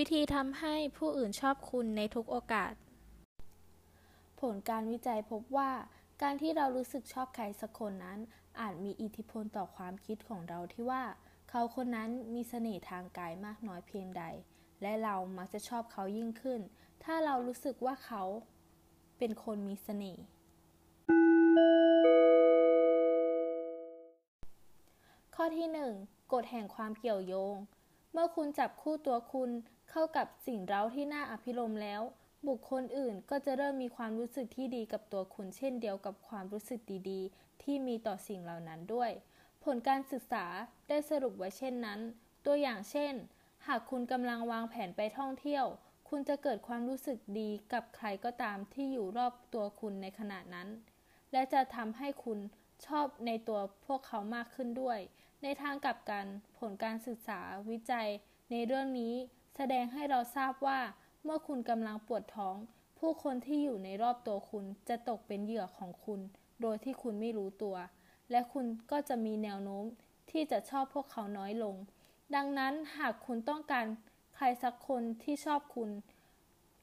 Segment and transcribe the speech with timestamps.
[0.00, 2.72] วิธีทำให้ผู้อื่นชอบคุณในทุกโอกาส
[4.40, 5.70] ผลการวิจัยพบว่า
[6.22, 8.18] การที่เรารู้สึกชอบใครสักคนนั้น
[8.60, 11.02] อาจมีอิทธิพลต่อความคิดของเราที่ว่า
[11.50, 14.24] เขาคนนั้นมีเสน่ห์ทางกายมากน้อยเพียงใด
[14.82, 16.60] และเรามักจะชอบเขายิ่งขึ้น
[17.04, 18.22] ถ้าเรารู้สึกว่าเขา
[19.18, 20.22] เป็นคนมีเสน่ห์
[25.34, 25.68] ข้อที่
[26.00, 27.56] 1กฎแห่งความเกี่ยวโยง
[28.18, 29.50] เมื่อคุณจับคู่ตัวคุณ
[29.90, 32.02] เข้ากับสิ่งเร้าที่น่าอภิรมแล้ว
[32.48, 36.80] บุคคลอื่นก็จะเริ่มมีความรู้สึกที่ดีกับตัวคุณเช่นเดียวกับความรู้สึก
[37.10, 39.10] ดีๆ ที่มีต่อสิ่งเหล่านั้นด้วย
[39.64, 40.46] ผลการศึกษา
[40.88, 42.00] ได้สรุปไว้เช่นนั้น
[42.46, 43.14] ตัวอย่างเช่น
[43.66, 45.64] หากคุณกำลังวางแผนไปท่องเที่ยว
[46.08, 50.68] คุณจะเกิดความรู้สึกดีกับใครก็ตามที่อยู่รอบตัวคุณในขณะนั้น
[51.32, 52.38] และจะทำให้คุณ
[52.86, 54.98] ชอบในตัวพวกเขามากขึ้นด้วย
[55.42, 56.26] ในทางกลับกัน
[56.58, 58.08] ผลการศึกษาวิจัย
[58.50, 59.14] ในเรื่องนี้
[59.56, 60.80] แสดงให้เราทราบว่า
[61.24, 62.56] เมื่อคุณกำลังปวดท้อง
[62.98, 66.20] ผู้คนที่อยู่ในรอบตัวคุณจะตกเป็นเหยื่อของคุณ
[66.60, 67.76] โดยที่คุณไม่รู้ตัว
[68.30, 69.84] และคุณก็จะมีแนวโน้ม
[70.30, 71.76] ที่จะชอบพวกเขาน้อยลง
[72.34, 73.86] ดังนั้นหากคุณต้องการ
[74.36, 75.90] ใครสักคนที่ชอบคุณ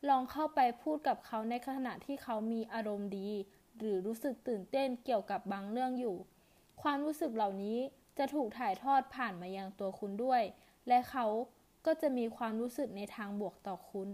[0.10, 3.30] ลองเข้าไปพูดกับเขาในขณะที่เขามีอารมณ์ดี
[3.78, 6.18] หรือรู้สึกตื่นเต้นเกี่ยวกับบางเรื่องอยู่
[6.82, 7.78] ความรู้สึกเหล่านี้
[8.18, 10.42] จะถูกถ่ายทอดผ่านมายังตัวคุณด้วย
[10.88, 11.26] และเขา
[11.86, 14.10] ก็จะมีความรู้สึกในทางบวกต่อคุณ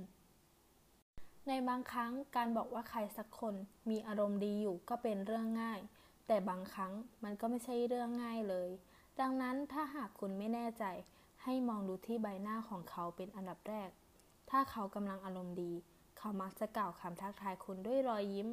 [1.48, 3.56] ในบางครั้งการบอกว่าใครสักคน
[3.90, 5.80] มีอารมณ์ดีอยู่ก็เป็นเรื่องง่าย
[6.28, 8.70] แต่บางครั้งมันก็ไม่ใช่เรื่องง่ายเลย
[9.20, 10.84] ดังนั้นถ้าหากคุณไม่แน่ใจ
[11.44, 13.90] ให้มองดูที่ใบหน้าของเขาเป็นอันดับแรก
[14.50, 15.74] ถ้าเขากำลังอารมณ์ดี
[16.18, 18.48] เขามักจะกล่าวคำทักทายคุณด้วยรอยยิ้ม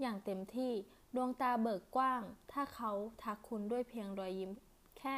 [0.00, 0.72] อย่างเต็มที่
[1.14, 2.90] ดวงตาเบิกกว้าง ถ้าเขา
[3.22, 4.52] ทักคุณด้วยเพียงรอยยิ้ม
[5.00, 5.16] แค่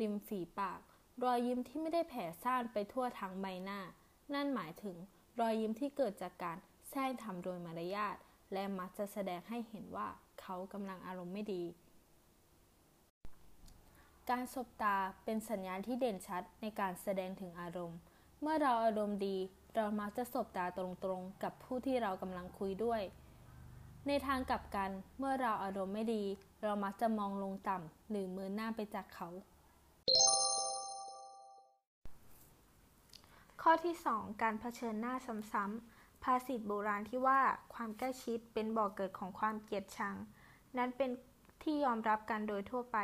[0.00, 0.80] ริมฝีปาก
[1.24, 3.80] รอยยิ้มที่ไม่ได้แผ่ซ่านไปทั่วทั้งใบหน้า
[4.34, 4.96] นั่นหมายถึง
[5.40, 6.56] รอยยิ้มที่เกิดจากการ
[6.88, 8.16] แซงทำโดยมารยาท
[8.52, 10.08] และมักจะแสดงให้เห็นว่า
[10.40, 11.64] เขากำลังอารมณ์ไม่ดี
[14.30, 17.98] การสบตาเป็นสัญญาณที่เด่นชัดในการแสดงถึงอารมณ์
[18.40, 19.36] เมื่อเราอารมณ์ดี
[19.74, 23.02] เรามักจะสบตาตรงๆ กับผู้ที่เรากำลังคุยด้วย
[24.06, 26.24] ในทางกลับกันเมื่อเราอารมณ์ไม่ดี
[26.62, 29.28] เรามักจะมองลงต่ำหรือมือหน้าไปจากเขา
[33.62, 35.14] ข้อที่ 2 การเผชิญหน้า
[35.52, 37.40] ซ้ำๆภาษิตโบราณที่ว่า
[37.74, 40.14] ความใกล้ชิดเป็นบ่อกเกิดของความเกลียดชัง
[40.78, 41.10] นั้นเป็น
[41.62, 42.98] ที่ยอมรับกันโดยทั่วไป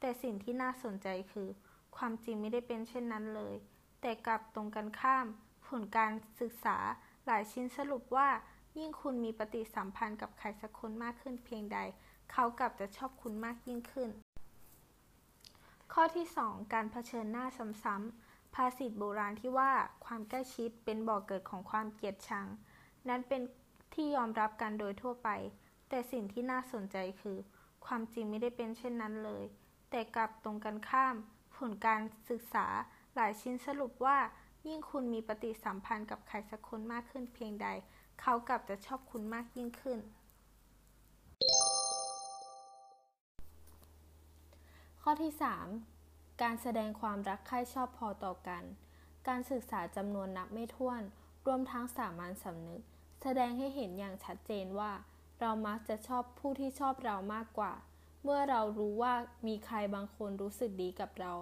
[0.00, 1.48] แต่สิ่งที่น่าสนใจคือ
[1.96, 3.54] ความจริงไม่ได้เป็นเช่นนั้นเลย
[4.00, 5.26] แต่กลับตรงกันข้าม
[5.66, 6.76] ผลการศึกษา
[7.26, 8.28] หลายชิ้นสรุปว่า
[8.78, 11.78] ยิ่งคุณมีปฏิสัมพันธ์กับใครสักคนมากขึ้นเพียงใด
[12.32, 14.10] เขากลับจะชอบคุณมากยิ่งขึ้น
[15.92, 17.46] ข้อที่ 2 การเผชิญหน้า
[17.84, 19.72] ซ้ำๆภาษิตโบราณที่ว่า
[20.04, 22.46] ความใกล้ชิดเป็นบ่อกเกิดของความเกลียดชัง
[23.08, 23.42] นั้นเป็น
[23.94, 25.28] ที่ยอมรับกันโดยทั่วไป
[25.88, 27.36] แต่สิ่งที่น่าสนใจคือ
[27.86, 29.44] ความจริงไม่ได้เป็นเช่นนั้นเลย
[29.90, 31.14] แต่กลับตรงกันข้าม
[31.56, 32.00] ผลการ
[32.30, 32.66] ศึกษา
[33.14, 34.18] หลายชิ้นสรุปว่า
[34.66, 37.68] ยิ่งคุณมีปฏิสัมพันธ์กับใครสักคนมากขึ้นเพียงใด
[38.22, 39.98] เขากลับจะชอบคุณมากยิ่งขึ้น
[45.02, 45.32] ข้อที่
[45.88, 48.62] 3 การแสดงความรักใคร่ชอบพอต่อกัน
[49.28, 51.02] การศึกษาจำนวนนับไม่ถ้วน
[51.46, 52.82] รวมทั้งสามัญสำนึก
[53.22, 54.92] แสดงให้เห็นอย่างชัดเจนว่า
[55.40, 57.72] เรามักจะชอบผู้ที่ชอบเรามากกว่า
[58.22, 59.14] เมื่อเรารู้ว่า
[59.46, 61.32] มีใครบางคนรู้สึกดีกับเรา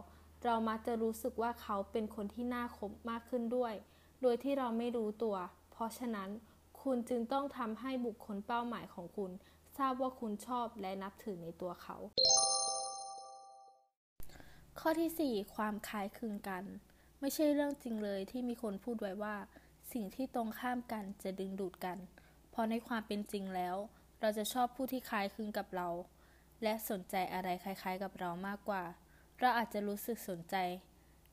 [0.44, 3.74] เรามักจะรู้สึกว่าเขาเป็นคนที่น่าคบมากขึ้นด้วย
[4.22, 5.36] โดยที่เราไม่รู้ตัว
[5.72, 6.30] เพราะฉะนั้น
[6.82, 9.30] คุณจึงต้องทำให้บุคคลเป้าหมายของคุณ
[9.78, 11.96] ทราบว่าคุณชอบและนับถือในตัวเขา
[14.80, 16.64] ข้อที่ 4 ความคล้ายคลึงกัน
[17.20, 19.36] ไม่ใช่เรื่องจริงเลยที่มีคนพูดไว้ว่า
[19.92, 21.98] สิ่งที่ตรงข้ามกันจะดึงดูดกัน
[22.50, 23.76] เพราะในความเป็นจริงแล้ว
[24.20, 25.88] เราจะชอบผู้ที่คล้ายคลึงกับเรา
[26.62, 28.84] และสนใจอะไรคล้าย ๆ กับเรามากกว่า
[29.40, 30.56] เราอาจจะรู้สึกสนใจ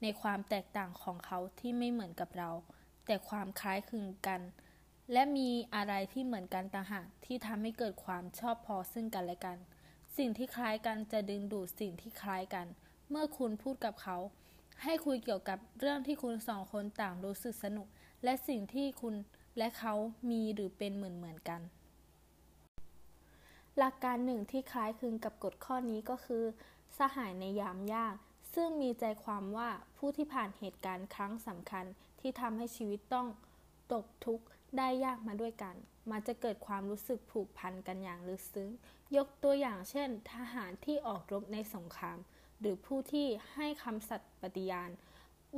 [0.02, 2.50] ในความแตกต่างของเขาที่ไม่เหมือนกับเรา
[3.06, 4.42] แต่ความคล้ายคลึงกัน
[5.12, 9.58] และมีอะไรที่เหมือนกันต่างหากที่ทำให้เกิดความชอบพอซึ่งกันและกัน
[10.18, 12.68] สิ่งที่คล้ายกันจะดึงดูดสิ่งที่คล้ายกัน
[13.10, 14.18] เมื่อคุณพูดกับเขา
[14.84, 17.88] ให้คุยเกี่ยวกับเรื่องที่คุณสองคนต่างรู้สึกสนุก
[18.24, 19.16] และสิ่งที่คุณ
[19.58, 19.94] และเขา
[20.30, 21.62] มีหรือเป็นเหมือนเหมือนกัน
[23.78, 26.44] หลักการหนึ่งที่คล้ายคลึงกับกฎข้อนี้ก็คือ
[26.98, 28.16] สหายในยามยาก
[28.54, 31.86] ซึ่งมีใจความว่าผู้ที่ผ่านเหตุการณ์ครั้งสำคัญ
[32.20, 33.28] ที่ทำให้ชีวิตต้อง
[33.94, 34.46] ตกทุกข์
[34.78, 35.76] ได้ยากมาด้วยกัน
[36.12, 38.70] มันจะเกิดความรู้สึกผูกพันกันอย่างลึกซึ้ง
[39.18, 42.18] ยกตัวอย่างเช่น ทหารที่ออกรบในสงคราม
[42.60, 44.92] หรือผู้ที่ให้คำสัตย์ปฏิญาณ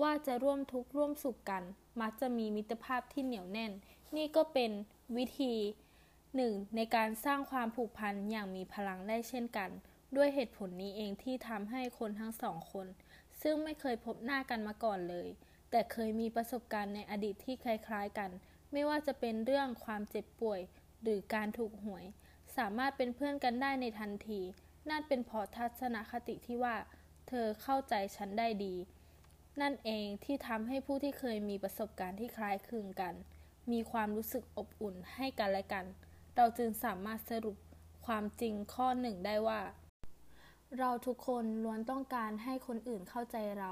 [0.01, 1.63] ว่าจะร่วมทุกข์ร่วมสุขกัน
[2.01, 3.71] มักจะมีมิตรภาพที่เหนียวแน่น
[4.15, 4.71] นี่ก็เป็น
[5.17, 5.53] วิธี
[6.35, 9.69] หนึ่งในการสร้างความผูกพันอย่างมีพลังได้เช่นกัน
[10.15, 12.87] ด้วยเหตุผลนี้เองที่ทำให้คนทั้งสองคน
[13.41, 15.27] ซึ่งไม่เคยพบหน้ากันมาก่อนเลย
[15.71, 18.29] แต่เคยมีประสบการณ์ในอดีตที่คล้ายๆกัน
[18.71, 20.59] ไม่ว่าจะเป็นเรื่องความเจ็บป่วย
[21.01, 22.05] หรือการถูกหวย
[22.57, 24.41] สามารถเป็นเพื่อนกันได้ในทันที
[24.89, 26.75] นั่นเป็นเพราะทัศนคติที่ว่า
[27.27, 28.75] เธอเข้าใจฉันได้ดี
[29.61, 33.13] นั่นเองที่ทำให้ผู้ที่เคยมีประสบการณ์ที่คล้ายคลึงกัน
[33.71, 35.85] มีความรู้สึกอบอุ่นให้กันและกัน
[36.35, 37.57] เราจึงสามารถสรุป
[38.05, 39.61] ความจริงข้อหนึ่งได้ว่า
[40.79, 43.71] เราทุกคนล้วนต้องการให้คนอื่นเข้าใจเรา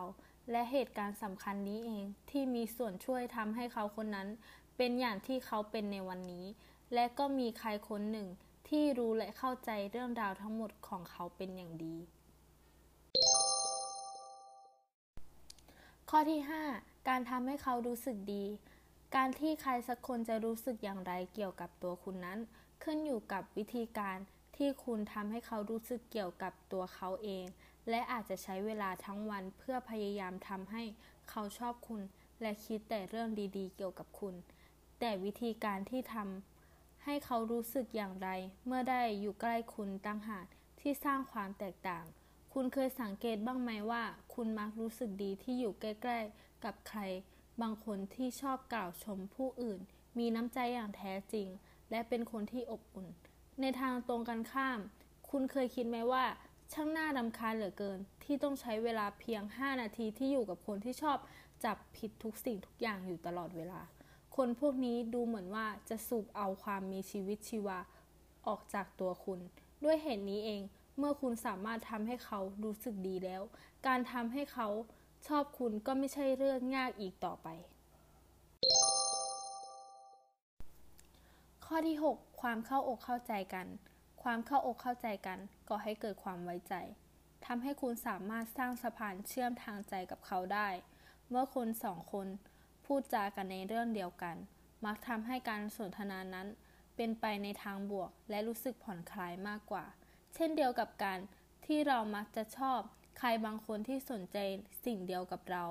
[0.51, 4.27] และเหตุการณ์สำคัญนี้เองที่มีส่วนช่วยทำให้เขาคนนั้น
[4.77, 6.45] เป็นอย่างที่เขาเป็นในวันนี้
[6.93, 8.27] และก็มีใครคนหนึ่ง
[8.69, 11.95] ที่รู้และเข้าใจเรื่องราวทั้งหมดของเขาเป็นอย่างดี
[16.09, 16.41] ข้อที่
[16.73, 18.45] 5 การทำให้เขารู้สึกดี
[19.15, 22.39] การที่ใครสักคนจะรู้สึกอย่างไรเกี่ยวกับตัวคุณนั้น
[22.83, 24.17] ขึ้นอยู่กับวิธีการ
[24.57, 27.45] ที่คุณทำให้เขารู้สึกเกี่ยวกับตัวเขาเอง
[27.89, 30.83] และอาจจะใช้เวลาทั้งวันเพื่อพยายามทำให้
[31.29, 32.01] เขาชอบคุณ
[32.41, 34.35] และคิดแต่เรื่องดีๆ เกี่ยวกับคุณ
[34.99, 38.29] แต่วิธีการที่ทำให้เขารู้สึกอย่างไร
[38.65, 40.45] เมื่อได้อยู่ใกล้คุณตั้งหาก
[40.79, 42.05] ที่สร้างความแตกต่าง
[42.53, 44.03] คุณเคยสังเกตบ้างไหมว่า
[44.33, 47.01] คุณมักรู้สึกดีที่อยู่ใกล้ๆ กับใคร
[47.61, 49.79] บางคนที่ชอบกล่าวชมผู้อื่น
[50.17, 51.47] มีน้ำใจอย่างแท้จริง
[51.91, 53.07] และเป็นคนที่อบอุ่น
[53.61, 54.79] ในทางตรงกันข้าม
[55.29, 56.25] คุณเคยคิดไหมว่า
[56.73, 61.17] ช่างน่ารำคาญเหลือเกิน ที่ต้องใช้เวลาเพียง 5 นาทีที่อยู่กับคนที่ชอบ
[61.63, 63.81] จับผิดทุกสิ่งทุกอย่างอยู่ตลอดเวลา
[64.37, 67.79] คนพวกนี้ดูเหมือนว่าจะสูบเอาความมีชีวิตชีวา
[68.47, 69.39] ออกจากตัวคุณ
[69.83, 70.61] ด้วยเหตุนี้เอง
[70.97, 73.41] เมื่อคุณสามารถทำให้เขารู้สึกดีแล้ว
[73.87, 74.67] การทำให้เขา
[75.27, 77.47] ชอบคุณก็ไม่ใช่เรื่องยากอีกต่อไป
[81.65, 83.67] ข้อที่ 6 ความเข้าอกเข้าใจกัน
[84.23, 85.39] ความเข้าอกเข้าใจกัน
[85.69, 86.73] ก่อให้เกิดความไว้ใจ
[87.45, 90.69] ทำให้คุณสามารถสร้างสะพานเชื่อมทางใจกับเขาได้
[91.29, 92.27] เมื่อคนสองคน
[92.91, 94.35] พูดจากันในเรื่องเดียวกัน
[94.85, 96.47] มักทำให้การสนทนานั้น
[96.95, 99.85] เป็นไปในทางบวกและรู้สึกผ่อนคลายมากกว่า
[100.35, 101.19] เช่นเดียวกับการ
[101.65, 102.79] ที่เรามักจะชอบ
[103.17, 104.37] ใครบางคนที่สนใจ
[104.85, 105.65] สิ่งเดียวกับเรา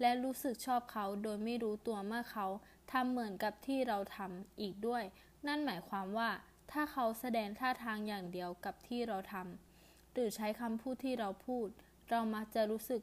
[0.00, 2.46] และรู้สึกชอบเขาโดยไม่รู้ตัวเมื่อเขา
[2.92, 5.02] ทำเหมือนกับที่เราทำอีกด้วย
[5.46, 6.30] นั่นหมายความว่า
[6.72, 11.68] ถ้าเขาแสดงท่าทางอย่างเดียวกับที่เราทำหรือใช้คำพูดที่เราพูด
[12.10, 13.02] เรามักจะรู้สึก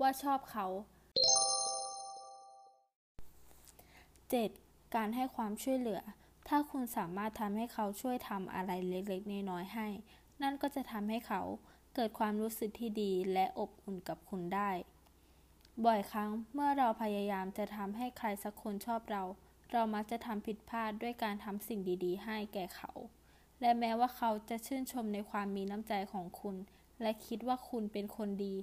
[0.00, 0.66] ว่าชอบเขา
[4.32, 4.94] 7.
[4.94, 6.00] การให้ความช่วยเหลือ
[6.48, 9.88] ถ้าคุณสามารถทำให้เขาช่วยทำอะไรเล็กๆ น้อยๆให้
[10.42, 11.42] นั่นก็จะทำให้เขา
[11.94, 14.70] เกิดความรู้สึกที่ดีและอบอุ่นกับคุณได้
[15.84, 19.22] บ่อยครั้งเมื่อเราพยายามจะทำให้ใครสักคนชอบเรา
[19.72, 22.92] เรามักจะทำผิดพลาดด้วยการทำสิ่งดีๆ ให้แก่เขา
[23.60, 26.56] และแม้ว่าเขาจะชื่นชมในความมีน้ำใจของคุณ
[27.02, 28.54] และคิดว่าคุณเป็นคนดี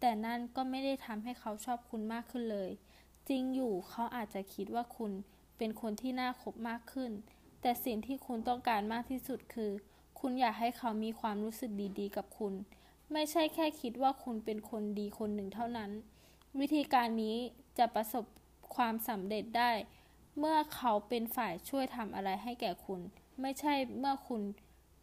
[0.00, 2.70] แต่นั่นก็ไม่ได้ทำให้เขาชอบคุณมากขึ้นเลย
[3.28, 5.12] จริงอยู่เขาอาจจะคิดว่าคุณ
[5.58, 7.12] เป็นคนที่น่าคบมากขึ้น
[7.60, 9.70] แต่สิ่งที่คุณต้องการมากที่สุดคือ
[10.20, 12.54] คุณอยากให้เขามีความรู้สึกดีๆ กับคุณ
[13.12, 15.90] ไม่ใช่แค่คิดว่าคุณเป็นคนดีคนหนึ่งเท่านั้น
[16.60, 17.36] วิธีการนี้
[17.78, 18.24] จะประสบ
[18.74, 19.70] ความสำเร็จได้
[20.38, 23.00] เมื่อเขาเป็นฝ่ายช่วยทำอะไรให้แก่คุณ
[23.40, 24.42] ไม่ใช่เมื่อคุณ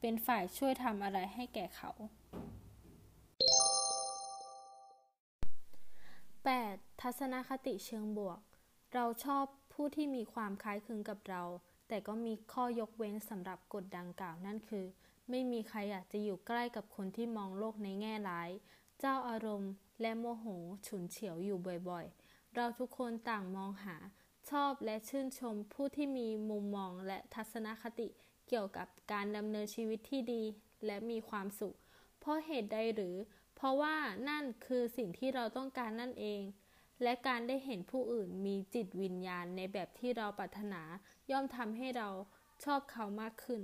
[0.01, 1.91] เป็นฝ่ายช่วยทำอะไรให้แก่เขา
[6.51, 7.01] 8.
[7.01, 8.39] ทัศนคติเชิงบวก
[8.93, 11.43] เราชอบผู้ที่มีความคล้ายคลึงกับเรา
[11.88, 14.85] แต่ก็มีข้อยกเว้นสำหรับกฎดังกล่าวนั่นคือ
[15.29, 18.50] ไม่มีใครอยากจะอยู่ใกล้กับคนที่มองโลกในแง่ร้าย
[19.00, 19.71] เจ้าอารมณ์
[20.01, 20.45] และโมโห
[20.88, 21.57] ฉุนเฉียวอยู่
[21.89, 23.95] บ่อยๆ เราทุกคนต่างมองหา
[24.50, 28.07] ชอบและชื่นชมผู้ที่มีมุมมองและทัศนคติ
[28.47, 30.43] เกี่ยวกับการดำเนินชีวิตที่ดี
[30.85, 31.75] และมีความสุข
[32.19, 33.15] เพราะเหตุใดหรือ
[33.63, 33.96] ราะว่า
[34.29, 36.41] นั่นคือสิ่งที่เราต้องการนั่นเอง
[37.03, 40.82] และการได้เห็นผู้อื่นมีจิตวิญญาณในแบบที่เราปรารถนา
[41.32, 42.10] ย่อมทำให้เรา
[42.63, 43.62] ชอบเขามากขึ้น